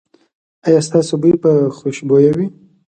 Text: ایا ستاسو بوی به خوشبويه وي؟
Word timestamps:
ایا 0.65 0.79
ستاسو 0.87 1.13
بوی 1.21 1.33
به 1.43 1.51
خوشبويه 1.77 2.31
وي؟ 2.37 2.47